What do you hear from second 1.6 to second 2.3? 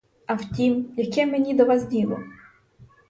вас діло?